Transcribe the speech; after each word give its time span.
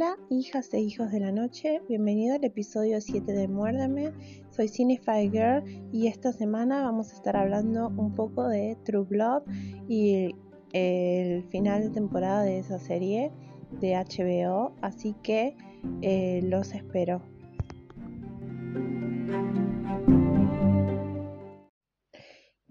Hola, 0.00 0.16
hijas 0.30 0.72
e 0.74 0.80
hijos 0.80 1.10
de 1.10 1.18
la 1.18 1.32
noche, 1.32 1.82
bienvenido 1.88 2.36
al 2.36 2.44
episodio 2.44 3.00
7 3.00 3.32
de 3.32 3.48
Muérdeme. 3.48 4.12
Soy 4.48 4.68
Cinefy 4.68 5.28
Girl 5.28 5.64
y 5.92 6.06
esta 6.06 6.32
semana 6.32 6.84
vamos 6.84 7.10
a 7.10 7.16
estar 7.16 7.36
hablando 7.36 7.88
un 7.88 8.14
poco 8.14 8.46
de 8.46 8.78
True 8.84 9.06
Blood 9.06 9.42
y 9.88 10.36
el 10.72 11.42
final 11.50 11.82
de 11.82 11.90
temporada 11.90 12.44
de 12.44 12.60
esa 12.60 12.78
serie 12.78 13.32
de 13.80 13.96
HBO, 13.96 14.72
así 14.82 15.16
que 15.20 15.56
eh, 16.02 16.42
los 16.44 16.74
espero. 16.74 17.20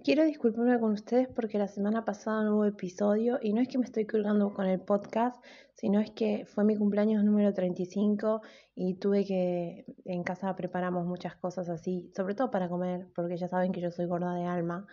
Quiero 0.08 0.24
disculparme 0.24 0.80
con 0.80 0.94
ustedes 0.94 1.28
porque 1.28 1.58
la 1.58 1.68
semana 1.68 2.06
pasada 2.06 2.42
no 2.42 2.56
hubo 2.56 2.64
episodio 2.64 3.40
y 3.42 3.52
no 3.52 3.60
es 3.60 3.68
que 3.68 3.78
me 3.78 3.84
estoy 3.84 4.06
colgando 4.06 4.54
con 4.54 4.66
el 4.66 4.80
podcast, 4.80 5.36
sino 5.74 6.00
es 6.00 6.12
que 6.12 6.46
fue 6.46 6.64
mi 6.64 6.78
cumpleaños 6.78 7.26
número 7.26 7.54
35 7.54 8.42
y 8.74 8.94
tuve 8.94 9.26
que, 9.26 9.84
en 10.06 10.24
casa 10.24 10.56
preparamos 10.56 11.06
muchas 11.06 11.36
cosas 11.36 11.68
así, 11.68 12.10
sobre 12.16 12.36
todo 12.36 12.50
para 12.50 12.70
comer, 12.70 13.10
porque 13.14 13.36
ya 13.36 13.50
saben 13.50 13.74
que 13.74 13.82
yo 13.82 13.92
soy 13.92 14.06
gorda 14.06 14.34
de 14.34 14.46
alma 14.46 14.88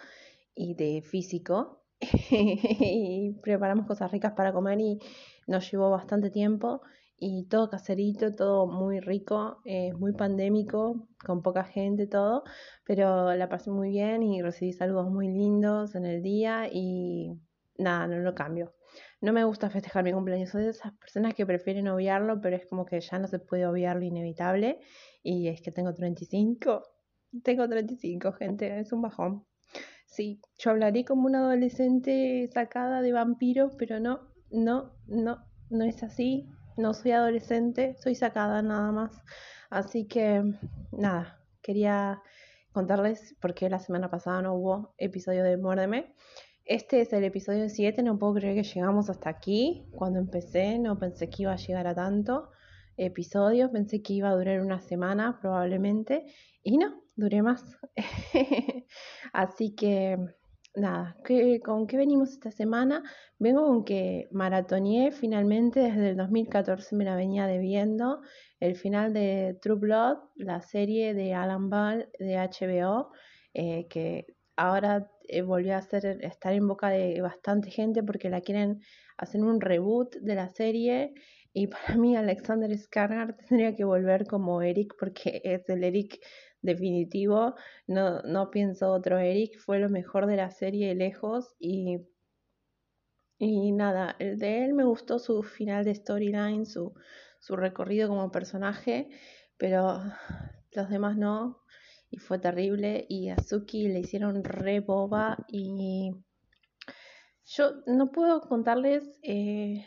y 0.53 0.75
de 0.75 1.01
físico, 1.01 1.85
y 2.01 3.37
preparamos 3.41 3.87
cosas 3.87 4.11
ricas 4.11 4.33
para 4.33 4.53
comer 4.53 4.81
y 4.81 4.99
nos 5.47 5.71
llevó 5.71 5.91
bastante 5.91 6.31
tiempo 6.31 6.83
y 7.17 7.47
todo 7.47 7.71
caserito, 7.71 8.35
todo 8.35 8.67
muy 8.67 9.01
rico, 9.01 9.61
eh, 9.65 9.93
muy 9.95 10.13
pandémico, 10.13 11.09
con 11.25 11.43
poca 11.43 11.65
gente, 11.65 12.07
todo, 12.07 12.45
pero 12.85 13.35
la 13.35 13.49
pasé 13.49 13.71
muy 13.71 13.91
bien 13.91 14.23
y 14.23 14.43
recibí 14.43 14.73
saludos 14.73 15.11
muy 15.11 15.29
lindos 15.29 15.95
en 15.95 16.07
el 16.07 16.23
día 16.23 16.69
y 16.71 17.39
nada, 17.79 18.07
no 18.07 18.19
lo 18.19 18.35
cambio. 18.35 18.75
No 19.21 19.33
me 19.33 19.45
gusta 19.45 19.71
festejar 19.71 20.05
mi 20.05 20.13
cumpleaños, 20.13 20.51
soy 20.51 20.65
de 20.65 20.71
esas 20.71 20.93
personas 20.99 21.35
que 21.35 21.47
prefieren 21.47 21.89
obviarlo, 21.89 22.41
pero 22.41 22.57
es 22.57 22.67
como 22.67 22.85
que 22.85 23.01
ya 23.01 23.19
no 23.19 23.27
se 23.27 23.39
puede 23.39 23.67
obviar 23.67 23.97
lo 23.97 24.05
inevitable 24.05 24.81
y 25.23 25.49
es 25.49 25.63
que 25.63 25.73
tengo 25.73 25.95
35, 25.95 26.83
tengo 27.43 27.69
35, 27.69 28.33
gente, 28.33 28.81
es 28.81 28.93
un 28.93 29.03
bajón. 29.03 29.47
Sí, 30.07 30.41
yo 30.59 30.71
hablaré 30.71 31.05
como 31.05 31.27
una 31.27 31.39
adolescente 31.41 32.49
sacada 32.53 33.03
de 33.03 33.13
vampiros, 33.13 33.75
pero 33.77 33.99
no, 33.99 34.21
no, 34.51 34.93
no, 35.07 35.45
no 35.71 35.85
es 35.85 36.03
así 36.03 36.49
no 36.77 36.95
soy 36.95 37.13
adolescente, 37.13 37.97
soy 38.03 38.15
sacada 38.15 38.63
nada 38.63 38.93
más. 38.93 39.23
Así 39.71 40.07
que 40.07 40.43
nada, 40.93 41.41
quería 41.63 42.21
contarles 42.73 43.35
por 43.41 43.55
qué 43.55 43.69
la 43.69 43.79
semana 43.79 44.11
pasada 44.11 44.43
no 44.43 44.55
hubo 44.55 44.95
episodio 44.99 45.45
de 45.45 45.57
Muérdeme. 45.57 46.15
Este 46.65 47.01
es 47.01 47.13
el 47.13 47.25
episodio 47.25 47.69
7, 47.69 48.03
no 48.03 48.19
puedo 48.19 48.35
creer 48.35 48.55
que 48.55 48.63
llegamos 48.63 49.11
hasta 49.11 49.31
aquí. 49.31 49.87
Cuando 49.93 50.19
empecé 50.19 50.79
no 50.79 50.99
pensé 50.99 51.29
que 51.29 51.43
iba 51.43 51.53
a 51.53 51.57
llegar 51.57 51.87
a 51.87 51.95
tanto 51.95 52.51
episodios, 52.97 53.71
pensé 53.71 54.03
que 54.03 54.15
iba 54.15 54.31
a 54.31 54.35
durar 54.35 54.61
una 54.61 54.81
semana 54.81 55.39
probablemente 55.41 56.27
y 56.63 56.79
no, 56.79 57.03
duré 57.17 57.43
más. 57.43 57.63
Así 59.33 59.75
que 59.75 60.17
nada, 60.75 61.17
¿con 61.65 61.87
qué 61.87 61.97
venimos 61.97 62.31
esta 62.31 62.51
semana? 62.51 63.03
Vengo 63.39 63.67
con 63.67 63.85
que 63.85 64.29
maratoneé 64.31 65.11
finalmente 65.13 65.81
desde 65.81 66.11
el 66.11 66.17
2014 66.17 66.97
me 66.97 67.05
la 67.05 67.17
venía 67.17 67.47
debiendo 67.47 68.21
el 68.61 68.77
final 68.77 69.13
de 69.13 69.59
True 69.61 69.79
Blood, 69.79 70.19
la 70.37 70.61
serie 70.63 71.15
de 71.15 71.35
Alan 71.35 71.71
Ball 71.71 72.09
de 72.19 72.37
HBO, 72.37 73.13
eh, 73.53 73.87
que 73.89 74.34
ahora 74.57 75.11
eh, 75.29 75.43
volvió 75.43 75.77
a 75.77 75.83
ser, 75.83 76.19
estar 76.23 76.53
en 76.53 76.69
boca 76.69 76.89
de 76.91 77.21
bastante 77.21 77.71
gente 77.71 78.03
porque 78.03 78.31
la 78.31 78.41
quieren 78.41 78.81
hacer 79.17 79.43
un 79.43 79.61
reboot 79.61 80.17
de 80.17 80.35
la 80.35 80.49
serie. 80.49 81.15
Y 81.53 81.67
para 81.69 81.97
mí 81.97 82.17
Alexander 82.17 82.71
Skarsgård 82.71 83.37
tendría 83.49 83.75
que 83.77 83.85
volver 83.85 84.27
como 84.27 84.63
Eric 84.63 84.95
porque 84.99 85.41
es 85.45 85.69
el 85.69 85.85
Eric 85.85 86.19
definitivo, 86.65 87.55
no, 87.87 88.23
no 88.23 88.51
pienso 88.51 88.91
otro 88.91 89.19
Eric, 89.19 89.59
fue 89.59 89.79
lo 89.79 89.91
mejor 89.91 90.27
de 90.27 90.37
la 90.37 90.51
serie 90.51 90.95
lejos 90.95 91.55
y, 91.59 91.99
y 93.39 93.73
nada, 93.73 94.17
el 94.19 94.39
de 94.39 94.65
él 94.65 94.73
me 94.73 94.85
gustó 94.85 95.19
su 95.19 95.43
final 95.43 95.85
de 95.85 95.95
storyline, 95.95 96.65
su, 96.65 96.95
su 97.39 97.57
recorrido 97.57 98.09
como 98.09 98.33
personaje, 98.33 99.11
pero 99.59 100.01
los 100.73 100.89
demás 100.89 101.19
no, 101.19 101.63
y 102.15 102.19
fue 102.19 102.39
terrible, 102.39 103.07
y 103.09 103.31
a 103.31 103.37
Suki 103.39 103.89
le 103.89 103.99
hicieron 103.99 104.45
re 104.45 104.79
boba 104.79 105.37
y 105.49 106.13
yo 107.45 107.73
no 107.87 108.13
puedo 108.13 108.41
contarles 108.43 109.19
eh, 109.23 109.85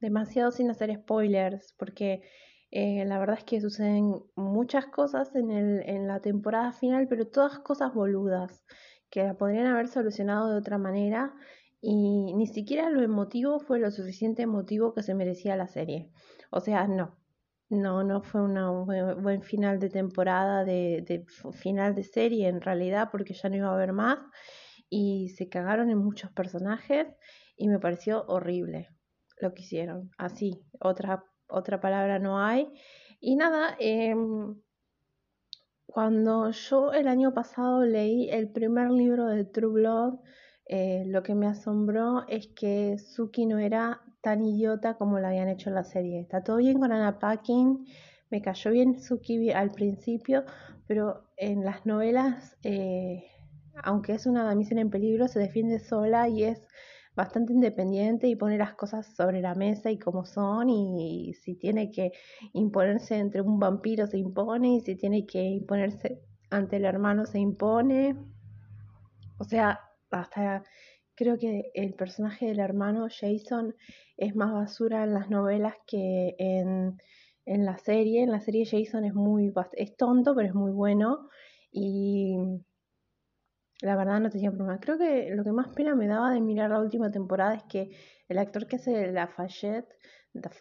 demasiado 0.00 0.50
sin 0.50 0.70
hacer 0.70 0.92
spoilers, 0.92 1.74
porque 1.78 2.22
eh, 2.72 3.04
la 3.04 3.20
verdad 3.20 3.38
es 3.38 3.44
que 3.44 3.60
suceden 3.60 4.12
muchas 4.34 4.86
cosas 4.86 5.36
en, 5.36 5.52
el, 5.52 5.88
en 5.88 6.08
la 6.08 6.20
temporada 6.20 6.72
final, 6.72 7.06
pero 7.06 7.28
todas 7.28 7.60
cosas 7.60 7.94
boludas 7.94 8.64
que 9.08 9.22
la 9.22 9.34
podrían 9.34 9.66
haber 9.66 9.86
solucionado 9.86 10.50
de 10.50 10.58
otra 10.58 10.78
manera 10.78 11.32
y 11.80 12.34
ni 12.34 12.48
siquiera 12.48 12.90
lo 12.90 13.02
emotivo 13.02 13.60
fue 13.60 13.78
lo 13.78 13.92
suficiente 13.92 14.42
emotivo 14.42 14.94
que 14.94 15.04
se 15.04 15.14
merecía 15.14 15.54
la 15.54 15.68
serie. 15.68 16.10
O 16.50 16.58
sea, 16.58 16.88
no, 16.88 17.16
no, 17.70 18.02
no 18.04 18.22
fue 18.22 18.42
un 18.42 19.22
buen, 19.22 19.42
final 19.42 19.78
de 19.78 19.90
temporada, 19.90 20.64
de, 20.64 21.04
de, 21.06 21.24
final 21.52 21.94
de 21.94 22.04
serie 22.04 22.48
en 22.48 22.60
realidad, 22.60 23.08
porque 23.10 23.34
ya 23.34 23.48
no 23.48 23.56
iba 23.56 23.68
a 23.68 23.74
haber 23.74 23.92
más 23.92 24.18
y 24.88 25.28
se 25.30 25.48
cagaron 25.48 25.90
en 25.90 25.98
muchos 25.98 26.30
personajes 26.32 27.06
y 27.56 27.68
me 27.68 27.78
pareció 27.78 28.24
horrible 28.26 28.88
lo 29.40 29.52
que 29.54 29.62
hicieron. 29.62 30.10
Así, 30.16 30.64
otra 30.80 31.24
otra 31.48 31.80
palabra 31.80 32.18
no 32.18 32.40
hay. 32.40 32.72
Y 33.20 33.36
nada, 33.36 33.76
em, 33.80 34.60
cuando 35.86 36.50
yo 36.50 36.92
el 36.92 37.08
año 37.08 37.32
pasado 37.34 37.84
leí 37.84 38.28
el 38.30 38.50
primer 38.50 38.90
libro 38.90 39.26
de 39.26 39.44
True 39.44 39.72
Blood, 39.72 40.18
eh, 40.66 41.04
lo 41.06 41.22
que 41.22 41.34
me 41.34 41.46
asombró 41.46 42.26
es 42.28 42.48
que 42.48 42.98
Suki 42.98 43.46
no 43.46 43.58
era 43.58 44.02
tan 44.20 44.42
idiota 44.42 44.94
como 44.94 45.18
la 45.18 45.28
habían 45.28 45.48
hecho 45.48 45.70
en 45.70 45.74
la 45.76 45.84
serie. 45.84 46.20
Está 46.20 46.42
todo 46.42 46.56
bien 46.56 46.78
con 46.78 46.92
Anna 46.92 47.18
Packing, 47.18 47.86
me 48.30 48.42
cayó 48.42 48.70
bien 48.70 49.00
Suki 49.00 49.50
al 49.50 49.70
principio, 49.70 50.44
pero 50.86 51.24
en 51.36 51.64
las 51.64 51.86
novelas, 51.86 52.56
eh, 52.62 53.24
aunque 53.82 54.14
es 54.14 54.26
una 54.26 54.44
damisela 54.44 54.80
en 54.80 54.90
peligro, 54.90 55.28
se 55.28 55.38
defiende 55.38 55.78
sola 55.78 56.28
y 56.28 56.44
es 56.44 56.66
bastante 57.18 57.52
independiente 57.52 58.28
y 58.28 58.36
pone 58.36 58.58
las 58.58 58.74
cosas 58.74 59.06
sobre 59.16 59.40
la 59.40 59.56
mesa 59.56 59.90
y 59.90 59.98
como 59.98 60.24
son 60.24 60.70
y, 60.70 61.34
si 61.34 61.56
tiene 61.56 61.90
que 61.90 62.12
imponerse 62.52 63.18
entre 63.18 63.40
un 63.40 63.58
vampiro 63.58 64.06
se 64.06 64.18
impone 64.18 64.76
y 64.76 64.80
si 64.80 64.94
tiene 64.94 65.26
que 65.26 65.42
imponerse 65.42 66.20
ante 66.50 66.76
el 66.76 66.84
hermano 66.84 67.26
se 67.26 67.40
impone. 67.40 68.16
O 69.38 69.44
sea, 69.44 69.80
hasta 70.10 70.62
creo 71.18 71.36
que 71.36 71.72
el 71.74 71.94
personaje 71.94 72.46
del 72.46 72.60
hermano 72.60 73.08
Jason 73.10 73.74
es 74.16 74.36
más 74.36 74.52
basura 74.52 75.02
en 75.02 75.14
las 75.14 75.28
novelas 75.28 75.74
que 75.84 76.36
en, 76.38 76.96
en 77.44 77.64
la 77.66 77.76
serie. 77.76 78.22
En 78.22 78.30
la 78.30 78.40
serie 78.40 78.64
Jason 78.64 79.04
es 79.04 79.14
muy 79.14 79.52
es 79.72 79.96
tonto, 79.96 80.36
pero 80.36 80.46
es 80.46 80.54
muy 80.54 80.70
bueno 80.70 81.28
y 81.72 82.36
la 83.82 83.96
verdad 83.96 84.20
no 84.20 84.30
tenía 84.30 84.52
problema. 84.52 84.78
Creo 84.78 84.96
que 84.96 85.30
lo 85.34 85.42
que 85.42 85.50
más 85.50 85.68
pena 85.74 85.96
me 85.96 86.06
daba 86.06 86.30
de 86.30 86.40
mirar 86.40 86.70
la 86.70 86.80
última 86.80 87.10
temporada 87.10 87.56
es 87.56 87.64
que 87.64 87.90
el 88.28 88.38
actor 88.38 88.68
que 88.68 88.76
hace 88.76 89.10
Lafayette, 89.10 89.88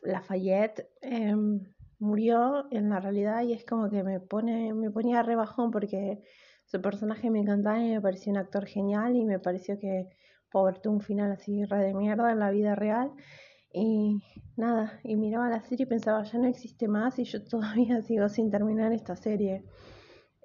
Lafayette 0.01 0.89
em, 1.01 1.61
murió 1.99 2.65
en 2.71 2.89
la 2.89 2.99
realidad 2.99 3.43
y 3.43 3.53
es 3.53 3.63
como 3.63 3.91
que 3.91 4.03
me 4.03 4.19
pone 4.19 4.73
me 4.73 4.89
ponía 4.89 5.21
rebajón 5.21 5.69
porque 5.71 6.23
su 6.65 6.81
personaje 6.81 7.29
me 7.29 7.39
encantaba 7.41 7.79
y 7.79 7.91
me 7.91 8.01
pareció 8.01 8.31
un 8.31 8.37
actor 8.39 8.65
genial 8.65 9.15
y 9.15 9.25
me 9.25 9.39
pareció 9.39 9.79
que 9.79 10.09
pobre 10.51 10.79
un 10.85 11.01
final 11.01 11.31
así 11.31 11.65
re 11.65 11.85
de 11.85 11.93
mierda 11.93 12.31
en 12.31 12.39
la 12.39 12.51
vida 12.51 12.75
real 12.75 13.11
y 13.73 14.23
nada, 14.55 14.99
y 15.03 15.15
miraba 15.15 15.49
la 15.49 15.61
serie 15.61 15.85
y 15.85 15.89
pensaba 15.89 16.23
ya 16.23 16.39
no 16.39 16.47
existe 16.47 16.87
más 16.87 17.19
y 17.19 17.23
yo 17.25 17.43
todavía 17.49 18.01
sigo 18.01 18.29
sin 18.29 18.49
terminar 18.51 18.93
esta 18.93 19.15
serie. 19.15 19.63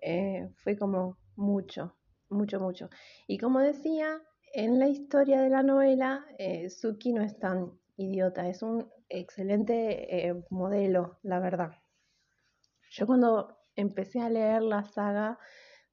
Eh, 0.01 0.51
fue 0.57 0.77
como 0.77 1.17
mucho 1.37 1.95
mucho, 2.33 2.61
mucho. 2.61 2.89
Y 3.27 3.39
como 3.39 3.61
decía, 3.61 4.21
en 4.55 4.79
la 4.79 4.89
historia 4.89 5.41
de 5.41 5.51
la 5.51 5.63
novela, 5.63 6.25
eh, 6.39 6.69
Suki 6.71 7.13
no 7.13 7.23
es 7.23 7.39
tan 7.39 7.73
idiota, 7.97 8.49
es 8.49 8.63
un 8.63 8.91
excelente 9.09 10.29
eh, 10.29 10.45
modelo, 10.51 11.19
la 11.23 11.39
verdad. 11.39 11.73
Yo 12.91 13.07
cuando 13.07 13.59
empecé 13.77 14.21
a 14.21 14.31
leer 14.31 14.63
la 14.63 14.85
saga 14.85 15.39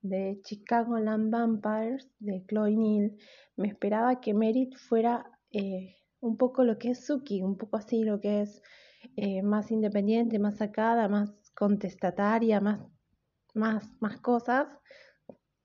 de 0.02 0.40
Chicago 0.44 0.98
Land 1.00 1.32
Vampires 1.32 2.10
de 2.20 2.46
Chloe 2.48 2.76
Neal, 2.76 3.18
me 3.56 3.68
esperaba 3.68 4.20
que 4.22 4.34
Merit 4.34 4.76
fuera 4.76 5.32
eh, 5.52 5.98
un 6.20 6.38
poco 6.38 6.64
lo 6.64 6.78
que 6.78 6.92
es 6.92 7.06
Suki, 7.06 7.42
un 7.42 7.58
poco 7.58 7.78
así 7.78 8.04
lo 8.04 8.20
que 8.20 8.42
es 8.42 8.62
más 9.44 9.72
independiente, 9.72 10.40
más 10.40 10.58
sacada, 10.58 11.08
más 11.08 11.32
contestataria, 11.56 12.62
más, 12.62 12.80
más, 13.54 13.90
más 14.02 14.20
cosas 14.20 14.68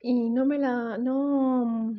y 0.01 0.29
no 0.29 0.45
me 0.45 0.59
la, 0.59 0.99
no, 0.99 1.95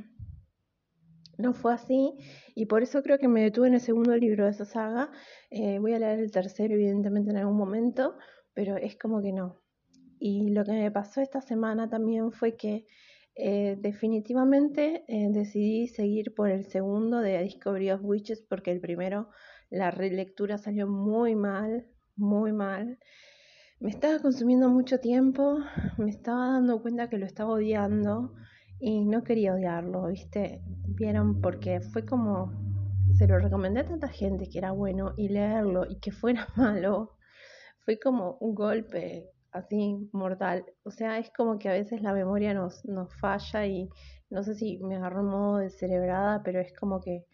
no 1.39 1.53
fue 1.53 1.73
así 1.73 2.13
y 2.53 2.67
por 2.67 2.83
eso 2.83 3.01
creo 3.01 3.17
que 3.17 3.27
me 3.27 3.41
detuve 3.41 3.67
en 3.67 3.73
el 3.73 3.81
segundo 3.81 4.15
libro 4.15 4.45
de 4.45 4.51
esa 4.51 4.65
saga. 4.65 5.11
Eh, 5.49 5.79
voy 5.79 5.93
a 5.93 5.99
leer 5.99 6.19
el 6.19 6.31
tercero 6.31 6.75
evidentemente 6.75 7.31
en 7.31 7.37
algún 7.37 7.57
momento, 7.57 8.15
pero 8.53 8.77
es 8.77 8.95
como 8.97 9.21
que 9.23 9.33
no. 9.33 9.64
Y 10.27 10.49
lo 10.49 10.65
que 10.65 10.71
me 10.71 10.89
pasó 10.89 11.21
esta 11.21 11.39
semana 11.39 11.87
también 11.87 12.31
fue 12.31 12.55
que 12.55 12.87
eh, 13.35 13.77
definitivamente 13.79 15.05
eh, 15.07 15.27
decidí 15.29 15.87
seguir 15.87 16.33
por 16.33 16.49
el 16.49 16.65
segundo 16.65 17.19
de 17.19 17.43
Discovery 17.43 17.91
of 17.91 18.01
Witches 18.03 18.41
porque 18.41 18.71
el 18.71 18.81
primero, 18.81 19.29
la 19.69 19.91
relectura 19.91 20.57
salió 20.57 20.87
muy 20.87 21.35
mal, 21.35 21.85
muy 22.15 22.53
mal. 22.53 22.97
Me 23.79 23.91
estaba 23.91 24.17
consumiendo 24.17 24.67
mucho 24.67 24.99
tiempo, 24.99 25.59
me 25.99 26.09
estaba 26.09 26.53
dando 26.53 26.81
cuenta 26.81 27.07
que 27.07 27.19
lo 27.19 27.27
estaba 27.27 27.51
odiando 27.51 28.33
y 28.79 29.05
no 29.05 29.23
quería 29.23 29.53
odiarlo, 29.53 30.07
¿viste? 30.07 30.63
Vieron, 30.87 31.39
porque 31.39 31.81
fue 31.81 32.03
como, 32.03 32.51
se 33.15 33.27
lo 33.27 33.37
recomendé 33.37 33.81
a 33.81 33.85
tanta 33.85 34.07
gente 34.07 34.49
que 34.49 34.57
era 34.57 34.71
bueno 34.71 35.13
y 35.17 35.29
leerlo 35.29 35.85
y 35.87 35.99
que 35.99 36.11
fuera 36.11 36.47
malo, 36.55 37.15
fue 37.81 37.99
como 37.99 38.39
un 38.39 38.55
golpe 38.55 39.34
así 39.55 40.09
mortal. 40.11 40.65
O 40.83 40.91
sea, 40.91 41.17
es 41.19 41.31
como 41.31 41.57
que 41.57 41.69
a 41.69 41.73
veces 41.73 42.01
la 42.01 42.13
memoria 42.13 42.53
nos, 42.53 42.83
nos 42.85 43.13
falla 43.15 43.65
y 43.65 43.89
no 44.29 44.43
sé 44.43 44.55
si 44.55 44.79
me 44.79 44.97
agarró 44.97 45.21
un 45.21 45.29
modo 45.29 45.57
de 45.59 45.69
cerebrada, 45.69 46.43
pero 46.43 46.59
es 46.59 46.73
como 46.73 47.01
que, 47.01 47.25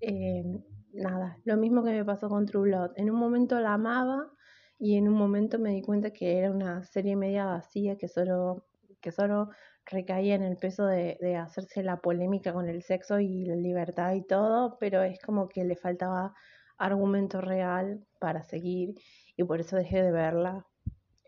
eh, 0.00 0.44
nada, 0.92 1.38
lo 1.44 1.56
mismo 1.56 1.84
que 1.84 1.92
me 1.92 2.04
pasó 2.04 2.28
con 2.28 2.46
True 2.46 2.70
Blood. 2.70 2.92
En 2.96 3.10
un 3.10 3.18
momento 3.18 3.60
la 3.60 3.74
amaba 3.74 4.30
y 4.78 4.96
en 4.96 5.08
un 5.08 5.14
momento 5.14 5.58
me 5.58 5.70
di 5.70 5.82
cuenta 5.82 6.10
que 6.12 6.38
era 6.38 6.50
una 6.50 6.84
serie 6.84 7.16
media 7.16 7.44
vacía 7.46 7.96
que 7.98 8.08
solo, 8.08 8.66
que 9.00 9.12
solo 9.12 9.50
recaía 9.86 10.34
en 10.34 10.42
el 10.42 10.56
peso 10.56 10.86
de, 10.86 11.18
de 11.20 11.36
hacerse 11.36 11.82
la 11.82 12.00
polémica 12.00 12.52
con 12.52 12.68
el 12.68 12.82
sexo 12.82 13.20
y 13.20 13.44
la 13.44 13.56
libertad 13.56 14.14
y 14.14 14.22
todo, 14.26 14.78
pero 14.80 15.02
es 15.02 15.20
como 15.20 15.48
que 15.48 15.64
le 15.64 15.76
faltaba 15.76 16.34
argumento 16.78 17.40
real 17.40 18.06
para 18.20 18.42
seguir 18.44 18.94
y 19.36 19.44
por 19.44 19.60
eso 19.60 19.76
dejé 19.76 20.02
de 20.02 20.12
verla 20.12 20.66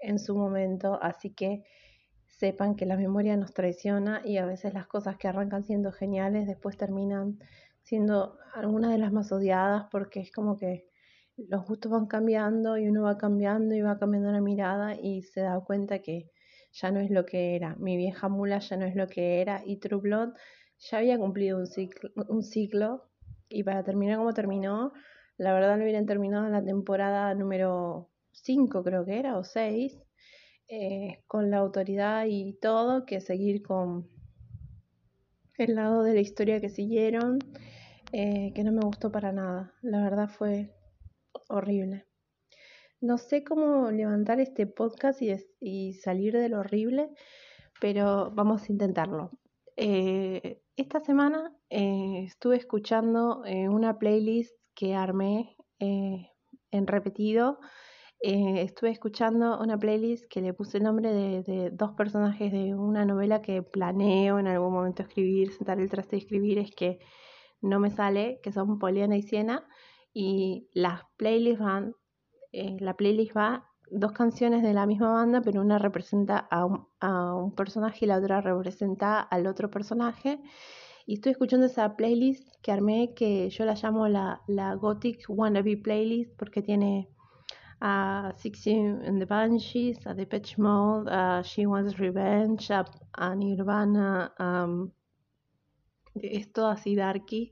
en 0.00 0.19
su 0.19 0.37
momento, 0.37 0.99
así 1.02 1.31
que 1.31 1.64
sepan 2.26 2.75
que 2.75 2.87
la 2.87 2.97
memoria 2.97 3.37
nos 3.37 3.52
traiciona 3.52 4.23
y 4.25 4.38
a 4.38 4.47
veces 4.47 4.73
las 4.73 4.87
cosas 4.87 5.17
que 5.17 5.29
arrancan 5.29 5.64
siendo 5.64 5.93
geniales 5.93 6.47
después 6.47 6.76
terminan 6.76 7.38
siendo 7.82 8.38
algunas 8.55 8.93
de 8.93 8.99
las 8.99 9.12
más 9.12 9.31
odiadas 9.32 9.87
porque 9.91 10.20
es 10.20 10.32
como 10.32 10.56
que 10.56 10.87
los 11.37 11.67
gustos 11.67 11.93
van 11.93 12.06
cambiando 12.06 12.79
y 12.79 12.88
uno 12.88 13.02
va 13.02 13.19
cambiando 13.19 13.75
y 13.75 13.82
va 13.82 13.99
cambiando 13.99 14.31
la 14.32 14.41
mirada 14.41 14.94
y 14.94 15.23
se 15.23 15.41
da 15.41 15.61
cuenta 15.61 16.00
que 16.00 16.31
ya 16.73 16.91
no 16.91 17.00
es 17.00 17.11
lo 17.11 17.26
que 17.26 17.56
era. 17.56 17.76
Mi 17.76 17.96
vieja 17.96 18.29
mula 18.29 18.58
ya 18.58 18.76
no 18.76 18.87
es 18.87 18.94
lo 18.94 19.06
que 19.06 19.41
era 19.41 19.62
y 19.64 19.79
True 19.79 20.32
ya 20.79 20.99
había 20.99 21.19
cumplido 21.19 21.58
un 21.58 21.67
ciclo, 21.67 22.11
un 22.29 22.43
ciclo 22.43 23.11
y 23.49 23.64
para 23.64 23.82
terminar 23.82 24.19
como 24.19 24.32
terminó, 24.32 24.93
la 25.37 25.53
verdad 25.53 25.76
lo 25.76 25.85
hubieran 25.85 26.06
terminado 26.06 26.46
en 26.46 26.53
la 26.53 26.64
temporada 26.64 27.35
número 27.35 28.08
5 28.43 28.83
creo 28.83 29.05
que 29.05 29.19
era, 29.19 29.39
o 29.39 29.45
6, 29.45 29.99
eh, 30.69 31.25
con 31.27 31.51
la 31.51 31.59
autoridad 31.59 32.27
y 32.29 32.55
todo, 32.61 33.05
que 33.05 33.21
seguir 33.21 33.63
con 33.63 34.09
el 35.59 35.75
lado 35.75 36.05
de 36.05 36.15
la 36.15 36.21
historia 36.21 36.61
que 36.61 36.69
siguieron, 36.69 37.41
eh, 38.13 38.53
que 38.55 38.65
no 38.65 38.73
me 38.73 38.83
gustó 38.83 39.11
para 39.11 39.33
nada. 39.33 39.75
La 39.83 40.03
verdad 40.03 40.29
fue 40.29 40.73
horrible. 41.49 42.07
No 43.01 43.19
sé 43.19 43.43
cómo 43.43 43.91
levantar 43.91 44.41
este 44.41 44.67
podcast 44.67 45.21
y, 45.61 45.95
salir 45.95 46.35
de 46.35 46.49
lo 46.49 46.61
horrible, 46.61 47.11
pero 47.81 48.31
vamos 48.31 48.63
a 48.63 48.73
intentarlo. 48.73 49.31
Eh, 49.77 50.63
esta 50.77 51.01
semana 51.01 51.53
estuve 51.69 52.57
escuchando 52.57 53.43
una 53.71 53.99
playlist 53.99 54.55
que 54.75 54.95
armé 54.95 55.57
en 55.79 56.87
repetido 56.87 57.59
eh, 58.22 58.61
estuve 58.62 58.90
escuchando 58.90 59.58
una 59.61 59.78
playlist 59.78 60.26
que 60.28 60.43
le 60.43 60.52
puse 60.52 60.76
el 60.78 60.84
nombre 60.84 61.11
de, 61.12 61.70
dos 61.72 61.93
personajes 61.93 62.52
de 62.52 62.75
una 62.75 63.06
novela 63.06 63.40
que 63.40 63.62
planeo 63.62 64.38
en 64.38 64.46
algún 64.46 64.75
momento 64.75 65.02
escribir, 65.02 65.52
sentar 65.52 65.81
el 65.81 65.88
traste 65.88 66.17
de 66.17 66.22
escribir, 66.22 66.58
es 66.58 66.70
que 66.75 66.99
no 67.62 67.81
me 67.81 67.90
sale, 67.90 68.40
que 68.43 68.52
son 68.52 68.78
Poliana 68.78 69.17
y 69.17 69.22
Siena, 69.22 69.67
y 70.12 70.69
las 70.75 71.02
playlists 71.17 71.61
van, 71.64 71.94
eh, 72.52 72.76
la 72.81 72.94
playlist 72.94 73.34
va 73.37 73.70
dos 73.90 74.12
canciones 74.12 74.62
de 74.62 74.75
la 74.75 74.87
misma 74.87 75.12
banda, 75.12 75.40
pero 75.40 75.62
una 75.62 75.78
representa 75.78 76.37
a 76.50 76.67
un, 76.67 77.55
personaje 77.55 78.05
y 78.05 78.08
la 78.08 78.19
otra 78.19 78.40
representa 78.43 79.20
al 79.20 79.46
otro 79.46 79.70
personaje. 79.70 80.40
Y 81.06 81.14
estoy 81.14 81.32
escuchando 81.32 81.67
esa 81.67 81.96
playlist 81.96 82.49
que 82.62 82.72
armé, 82.72 83.14
que 83.14 83.50
yo 83.50 83.64
la 83.64 83.75
llamo 83.75 84.08
la, 84.08 84.43
la 84.46 84.75
Gothic 84.75 85.25
Wannabe 85.28 85.76
Playlist, 85.78 86.37
porque 86.37 86.62
tiene 86.62 87.08
a 87.81 88.32
Sixteen 88.37 89.03
and 89.05 89.21
the 89.21 89.27
Banshees, 89.27 89.99
a 90.06 90.15
Depeche 90.15 90.59
Mode, 90.59 91.09
a 91.09 91.43
She 91.43 91.67
Wants 91.67 91.99
Revenge, 91.99 92.71
a, 92.71 93.35
Nirvana, 93.35 94.32
um, 94.38 94.93
es 96.15 96.53
todo 96.53 96.69
así 96.69 96.94
darky. 96.94 97.50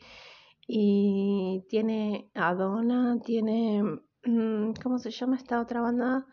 Y 0.67 1.65
tiene 1.69 2.31
a 2.35 2.55
Donna, 2.55 3.19
tiene, 3.25 3.83
mm, 4.25 4.75
¿cómo 4.83 4.99
se 4.99 5.11
llama 5.11 5.37
esta 5.37 5.61
otra 5.61 5.81
banda? 5.81 6.27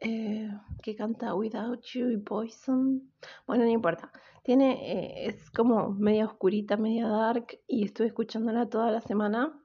Eh, 0.00 0.48
que 0.82 0.94
canta 0.94 1.34
Without 1.34 1.82
You 1.94 2.10
y 2.10 2.18
Poison. 2.18 3.12
Bueno, 3.46 3.64
no 3.64 3.70
importa. 3.70 4.12
Tiene, 4.44 4.72
eh, 4.92 5.26
es 5.28 5.50
como 5.50 5.90
media 5.90 6.26
oscurita, 6.26 6.76
media 6.76 7.08
dark 7.08 7.60
y 7.66 7.84
estuve 7.84 8.08
escuchándola 8.08 8.68
toda 8.68 8.90
la 8.90 9.00
semana 9.00 9.58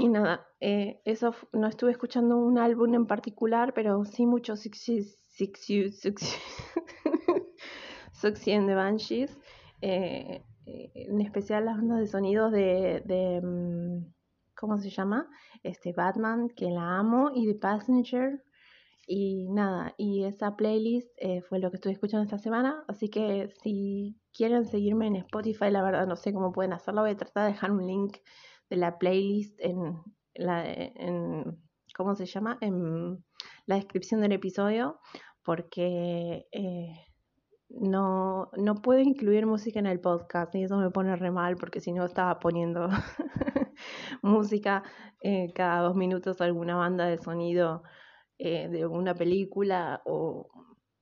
y 0.00 0.08
nada, 0.08 0.48
eh, 0.60 1.02
eso 1.04 1.34
no 1.52 1.66
estuve 1.66 1.90
escuchando 1.90 2.38
un 2.38 2.56
álbum 2.58 2.94
en 2.94 3.06
particular, 3.06 3.74
pero 3.74 4.02
sí 4.06 4.24
mucho 4.24 4.56
Sixy 4.56 5.04
and 8.54 8.66
the 8.66 8.74
Banshees, 8.74 9.38
eh, 9.82 10.42
eh, 10.64 10.90
en 10.94 11.20
especial 11.20 11.66
las 11.66 11.76
bandas 11.76 12.00
de 12.00 12.06
sonidos 12.06 12.50
de, 12.50 13.02
de, 13.04 13.42
mm, 13.42 14.10
¿cómo 14.56 14.78
se 14.78 14.88
llama? 14.88 15.28
Este 15.62 15.92
Batman, 15.92 16.48
que 16.48 16.70
la 16.70 16.98
amo, 16.98 17.30
y 17.34 17.46
The 17.46 17.58
Passenger. 17.58 18.42
Y 19.06 19.48
nada, 19.50 19.94
y 19.98 20.24
esa 20.24 20.54
playlist 20.54 21.10
fue 21.48 21.58
lo 21.58 21.70
que 21.70 21.78
estuve 21.78 21.94
escuchando 21.94 22.22
esta 22.22 22.38
semana, 22.38 22.84
así 22.86 23.10
que 23.10 23.48
si 23.60 24.16
quieren 24.32 24.66
seguirme 24.66 25.08
en 25.08 25.16
Spotify, 25.16 25.70
la 25.70 25.82
verdad 25.82 26.06
no 26.06 26.14
sé 26.14 26.32
cómo 26.32 26.52
pueden 26.52 26.72
hacerlo, 26.72 27.00
voy 27.00 27.10
a 27.10 27.16
tratar 27.16 27.46
de 27.46 27.52
dejar 27.52 27.72
un 27.72 27.88
link 27.88 28.18
de 28.70 28.76
la 28.76 28.98
playlist 28.98 29.60
en 29.60 30.00
la, 30.34 30.64
en, 30.66 31.60
¿cómo 31.94 32.14
se 32.14 32.26
llama? 32.26 32.56
En 32.60 33.24
la 33.66 33.74
descripción 33.74 34.20
del 34.20 34.32
episodio, 34.32 35.00
porque 35.44 36.46
eh, 36.52 37.06
no, 37.68 38.50
no 38.56 38.74
puedo 38.76 39.00
incluir 39.00 39.46
música 39.46 39.78
en 39.78 39.86
el 39.86 40.00
podcast 40.00 40.54
y 40.54 40.64
eso 40.64 40.76
me 40.78 40.90
pone 40.90 41.14
re 41.16 41.30
mal 41.30 41.56
porque 41.56 41.80
si 41.80 41.92
no 41.92 42.04
estaba 42.04 42.38
poniendo 42.38 42.88
música 44.22 44.82
eh, 45.22 45.52
cada 45.54 45.82
dos 45.82 45.96
minutos 45.96 46.40
alguna 46.40 46.76
banda 46.76 47.06
de 47.06 47.18
sonido 47.18 47.82
eh, 48.38 48.68
de 48.68 48.86
una 48.86 49.14
película 49.14 50.02
o 50.04 50.48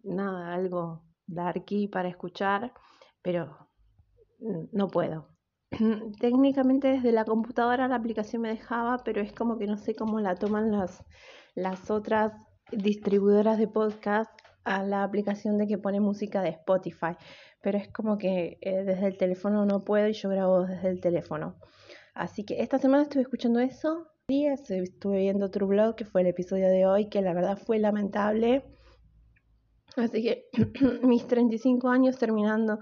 nada, 0.03 0.55
algo 0.55 1.05
darky 1.27 1.89
para 1.89 2.09
escuchar, 2.09 2.73
pero 3.23 3.69
no 4.73 4.89
puedo. 4.89 5.38
técnicamente 6.21 6.89
desde 6.89 7.13
la 7.13 7.25
computadora 7.25 7.89
la 7.89 7.97
aplicación 7.97 8.43
me 8.43 8.49
dejaba, 8.49 8.99
pero 9.05 9.21
es 9.21 9.33
como 9.33 9.59
que 9.59 9.67
no 9.67 9.77
sé 9.77 9.95
cómo 9.95 10.21
la 10.21 10.35
toman 10.35 10.71
las, 10.71 11.05
las 11.55 11.91
otras 11.91 12.33
distribuidoras 12.73 13.59
de 13.59 13.69
podcast 13.69 14.31
a 14.65 14.83
la 14.83 15.03
aplicación 15.03 15.59
de 15.59 15.67
que 15.67 15.79
pone 15.79 16.01
música 16.01 16.43
de 16.43 16.51
Spotify. 16.51 17.17
Pero 17.63 17.79
es 17.79 17.89
como 17.89 18.19
que 18.19 18.59
eh, 18.61 18.85
desde 18.85 19.07
el 19.07 19.17
teléfono 19.17 19.65
no 19.65 19.85
puedo 19.85 20.09
y 20.09 20.13
yo 20.13 20.29
grabo 20.29 20.67
desde 20.67 20.89
el 20.89 21.01
teléfono. 21.01 21.57
Así 22.15 22.45
que 22.45 22.61
esta 22.63 22.79
semana 22.79 23.05
estuve 23.05 23.23
escuchando 23.23 23.61
eso. 23.61 24.09
Y 24.31 24.45
estuve 24.47 25.21
viendo 25.21 25.51
True 25.51 25.69
Blood, 25.69 25.95
que 25.95 26.05
fue 26.05 26.21
el 26.21 26.27
episodio 26.27 26.69
de 26.69 26.85
hoy, 26.85 27.09
que 27.09 27.23
la 27.23 27.33
verdad 27.33 27.57
fue 27.57 27.79
lamentable. 27.79 28.63
Así 29.97 30.23
que 30.23 30.51
mis 31.03 31.27
35 31.27 31.89
años 31.89 32.19
terminando 32.19 32.79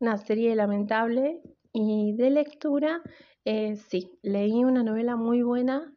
una 0.00 0.16
serie 0.16 0.54
lamentable 0.54 1.42
y 1.78 2.14
de 2.14 2.30
lectura, 2.30 3.02
eh, 3.44 3.76
sí, 3.76 4.18
leí 4.22 4.64
una 4.64 4.82
novela 4.82 5.14
muy 5.14 5.42
buena 5.42 5.94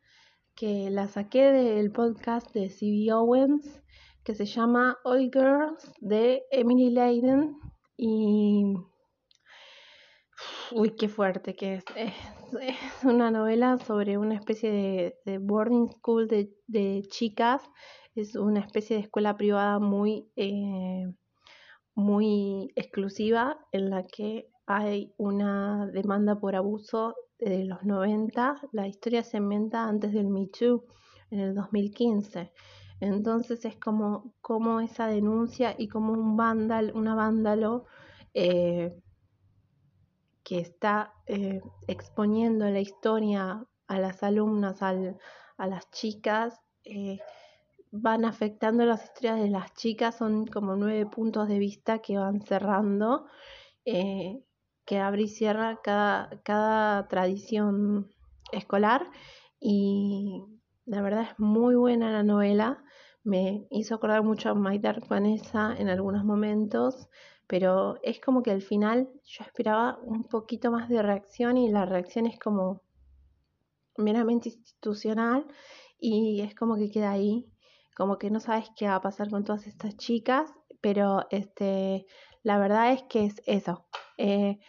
que 0.53 0.89
la 0.89 1.07
saqué 1.07 1.53
del 1.53 1.93
podcast 1.93 2.53
de 2.53 2.69
C.B. 2.69 3.13
Owens, 3.13 3.81
que 4.25 4.35
se 4.35 4.45
llama 4.45 4.97
All 5.05 5.31
Girls 5.31 5.89
de 6.01 6.43
Emily 6.51 6.89
Leiden. 6.89 7.55
Y. 7.95 8.73
Uy, 10.73 10.95
qué 10.97 11.07
fuerte 11.07 11.55
que 11.55 11.75
es. 11.75 11.85
Es, 11.95 13.05
una 13.05 13.31
novela 13.31 13.77
sobre 13.77 14.17
una 14.17 14.35
especie 14.35 15.15
de, 15.23 15.37
boarding 15.37 15.91
school 15.91 16.27
de, 16.27 17.07
chicas. 17.09 17.63
Es 18.15 18.35
una 18.35 18.59
especie 18.59 18.97
de 18.97 19.03
escuela 19.03 19.37
privada 19.37 19.79
muy, 19.79 20.29
eh, 20.35 21.05
muy 21.95 22.73
exclusiva 22.75 23.57
en 23.71 23.89
la 23.89 24.03
que 24.05 24.49
hay 24.69 25.13
una 25.17 25.87
demanda 25.87 26.39
por 26.39 26.55
abuso 26.55 27.15
de 27.39 27.65
los 27.65 27.83
90. 27.83 28.61
La 28.71 28.87
historia 28.87 29.23
se 29.23 29.37
inventa 29.37 29.85
antes 29.85 30.13
del 30.13 30.27
Me 30.27 30.47
Too, 30.47 30.85
en 31.31 31.39
el 31.39 31.55
2015. 31.55 32.51
Entonces 32.99 33.65
es 33.65 33.77
como, 33.77 34.33
como 34.41 34.79
esa 34.79 35.07
denuncia 35.07 35.73
y 35.77 35.87
como 35.87 36.13
un 36.13 36.37
vándalo, 36.37 36.93
una 36.95 37.15
vándalo 37.15 37.85
eh, 38.33 39.01
que 40.43 40.59
está 40.59 41.13
eh, 41.25 41.61
exponiendo 41.87 42.69
la 42.69 42.79
historia 42.79 43.65
a 43.87 43.99
las 43.99 44.21
alumnas, 44.21 44.83
a 44.83 44.93
las 45.57 45.89
chicas, 45.91 46.59
eh, 46.83 47.19
van 47.91 48.23
afectando 48.23 48.85
las 48.85 49.03
historias 49.03 49.39
de 49.39 49.49
las 49.49 49.73
chicas, 49.73 50.15
son 50.15 50.45
como 50.45 50.75
nueve 50.75 51.07
puntos 51.07 51.47
de 51.47 51.57
vista 51.57 51.99
que 51.99 52.17
van 52.17 52.41
cerrando, 52.41 53.25
que 54.89 54.97
abre 54.97 55.21
y 55.21 55.27
cierra 55.27 55.81
cada, 55.83 56.41
cada 56.41 57.07
tradición 57.07 58.09
escolar 58.51 59.05
y 59.59 60.43
la 60.87 61.03
verdad 61.03 61.27
es 61.29 61.37
muy 61.37 61.75
buena 61.75 62.11
la 62.11 62.23
novela 62.23 62.83
me 63.23 63.67
hizo 63.69 63.93
acordar 63.93 64.23
mucho 64.23 64.49
a 64.49 64.55
My 64.55 64.79
Dark 64.79 65.07
Vanessa 65.07 65.75
en 65.77 65.89
algunos 65.89 66.25
momentos, 66.25 67.07
pero 67.45 67.99
es 68.01 68.19
como 68.19 68.41
que 68.41 68.49
al 68.49 68.63
final 68.63 69.09
yo 69.25 69.43
esperaba 69.43 69.99
un 70.01 70.23
poquito 70.23 70.71
más 70.71 70.89
de 70.89 71.03
reacción 71.03 71.57
y 71.57 71.69
la 71.69 71.85
reacción 71.85 72.25
es 72.25 72.39
como 72.39 72.81
meramente 73.95 74.49
institucional 74.49 75.45
y 75.99 76.41
es 76.41 76.55
como 76.55 76.77
que 76.77 76.89
queda 76.89 77.11
ahí, 77.11 77.45
como 77.95 78.17
que 78.17 78.31
no 78.31 78.39
sabes 78.39 78.71
qué 78.75 78.87
va 78.87 78.95
a 78.95 79.01
pasar 79.01 79.29
con 79.29 79.43
todas 79.43 79.67
estas 79.67 79.95
chicas, 79.97 80.51
pero 80.81 81.27
este, 81.29 82.07
la 82.41 82.57
verdad 82.57 82.93
es 82.93 83.03
que 83.03 83.25
es 83.25 83.43
eso. 83.45 83.85
Eh, 84.17 84.59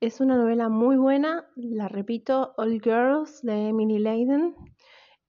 es 0.00 0.20
una 0.20 0.36
novela 0.36 0.68
muy 0.68 0.96
buena, 0.96 1.48
la 1.56 1.88
repito, 1.88 2.54
All 2.56 2.80
Girls 2.80 3.42
de 3.42 3.68
Emily 3.68 3.98
Leiden. 3.98 4.54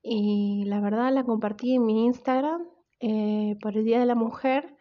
Y 0.02 0.64
la 0.66 0.80
verdad 0.80 1.12
la 1.12 1.24
compartí 1.24 1.76
en 1.76 1.86
mi 1.86 2.06
Instagram 2.06 2.68
eh, 3.00 3.58
por 3.62 3.76
el 3.76 3.84
Día 3.84 4.00
de 4.00 4.06
la 4.06 4.16
Mujer, 4.16 4.78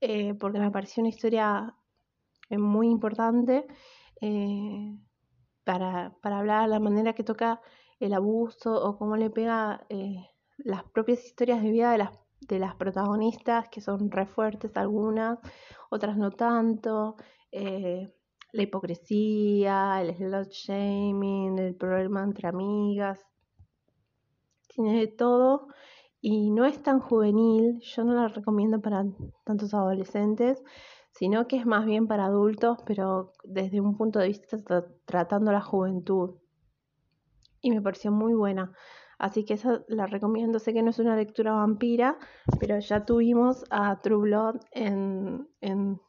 eh, 0.00 0.34
porque 0.34 0.60
me 0.60 0.70
pareció 0.70 1.02
una 1.02 1.10
historia 1.10 1.74
eh, 2.50 2.58
muy 2.58 2.88
importante 2.88 3.66
para, 5.64 6.16
para, 6.22 6.38
hablar 6.38 6.62
de 6.62 6.68
la 6.68 6.78
manera 6.78 7.12
que 7.12 7.24
toca 7.24 7.60
el 7.98 8.14
abuso 8.14 8.72
o 8.72 8.96
cómo 8.96 9.16
le 9.16 9.30
pega 9.30 9.84
las 10.58 10.84
propias 10.84 11.24
historias 11.24 11.60
de 11.60 11.70
vida 11.70 11.90
de 11.90 11.98
las, 11.98 12.12
de 12.40 12.60
las 12.60 12.76
protagonistas, 12.76 13.68
que 13.68 13.80
son 13.80 14.12
re 14.12 14.26
fuertes 14.26 14.76
algunas, 14.76 15.40
otras 15.90 16.16
no 16.16 16.30
tanto 16.30 17.16
la 18.52 18.62
hipocresía, 18.62 20.00
el 20.02 20.14
slut 20.14 20.50
shaming, 20.50 21.58
el 21.58 21.74
problema 21.74 22.22
entre 22.22 22.48
amigas, 22.48 23.26
tiene 24.68 25.00
de 25.00 25.08
todo 25.08 25.68
y 26.20 26.50
no 26.50 26.64
es 26.64 26.82
tan 26.82 27.00
juvenil, 27.00 27.80
yo 27.80 28.04
no 28.04 28.14
la 28.14 28.28
recomiendo 28.28 28.80
para 28.80 29.04
tantos 29.44 29.74
adolescentes, 29.74 30.62
sino 31.10 31.46
que 31.46 31.56
es 31.56 31.66
más 31.66 31.84
bien 31.84 32.06
para 32.06 32.26
adultos, 32.26 32.78
pero 32.86 33.32
desde 33.44 33.80
un 33.80 33.96
punto 33.96 34.18
de 34.18 34.28
vista 34.28 34.58
tratando 35.04 35.50
la 35.52 35.60
juventud. 35.60 36.36
Y 37.60 37.70
me 37.70 37.82
pareció 37.82 38.12
muy 38.12 38.34
buena. 38.34 38.72
Así 39.18 39.44
que 39.44 39.54
esa 39.54 39.84
la 39.88 40.06
recomiendo. 40.06 40.58
Sé 40.58 40.72
que 40.72 40.82
no 40.82 40.90
es 40.90 40.98
una 40.98 41.16
lectura 41.16 41.52
vampira, 41.52 42.18
pero 42.58 42.78
ya 42.78 43.04
tuvimos 43.04 43.64
a 43.70 44.00
True 44.00 44.22
Blood 44.22 44.60
en, 44.72 45.48
en 45.60 46.00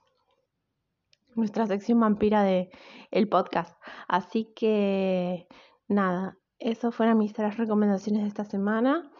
nuestra 1.35 1.67
sección 1.67 1.99
vampira 1.99 2.43
de 2.43 2.69
el 3.11 3.29
podcast. 3.29 3.77
Así 4.07 4.51
que 4.55 5.47
nada, 5.87 6.37
esas 6.59 6.95
fueron 6.95 7.17
mis 7.17 7.33
tres 7.33 7.57
recomendaciones 7.57 8.23
de 8.23 8.27
esta 8.27 8.45
semana. 8.45 9.11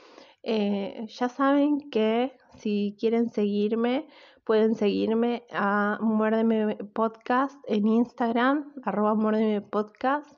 Eh, 0.44 1.06
ya 1.08 1.30
saben 1.30 1.90
que 1.90 2.36
si 2.56 2.96
quieren 3.00 3.30
seguirme, 3.30 4.08
pueden 4.44 4.76
seguirme 4.76 5.46
a 5.52 5.98
Muérdeme 6.02 6.76
Podcast 6.94 7.58
en 7.68 7.88
Instagram, 7.88 8.74
arroba 8.84 9.16
Muérdeme 9.16 9.62
Podcast, 9.62 10.30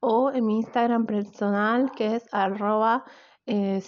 o 0.00 0.30
en 0.32 0.46
mi 0.46 0.58
Instagram 0.58 1.06
personal 1.06 1.90
que 1.92 2.16
es 2.16 2.26
arroba 2.32 3.04
eh, 3.46 3.80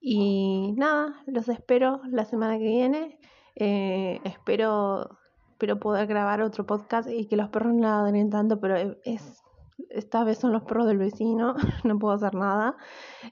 Y 0.00 0.72
nada, 0.76 1.22
los 1.26 1.48
espero 1.48 2.00
la 2.10 2.24
semana 2.24 2.58
que 2.58 2.64
viene. 2.64 3.18
Eh, 3.56 4.20
espero, 4.24 5.18
espero 5.54 5.78
poder 5.78 6.08
grabar 6.08 6.42
otro 6.42 6.66
podcast 6.66 7.08
y 7.08 7.26
que 7.26 7.36
los 7.36 7.48
perros 7.48 7.74
no 7.74 7.82
ladren 7.82 8.28
tanto, 8.28 8.58
pero 8.58 8.76
es 9.04 9.40
esta 9.88 10.24
vez 10.24 10.38
son 10.38 10.52
los 10.52 10.62
perros 10.62 10.86
del 10.86 10.98
vecino, 10.98 11.54
no 11.84 11.98
puedo 11.98 12.12
hacer 12.12 12.34
nada. 12.34 12.76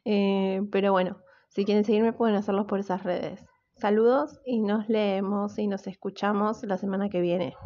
Eh, 0.05 0.63
pero 0.71 0.93
bueno, 0.93 1.17
si 1.49 1.65
quieren 1.65 1.85
seguirme 1.85 2.13
pueden 2.13 2.37
hacerlo 2.37 2.69
por 2.69 2.79
esas 2.79 3.03
redes. 3.03 3.45
Saludos 3.75 4.41
y 4.47 4.61
nos 4.61 4.89
leemos 4.89 5.59
y 5.59 5.67
nos 5.67 5.89
escuchamos 5.89 6.63
la 6.63 6.79
semana 6.79 7.09
que 7.09 7.21
viene. 7.21 7.57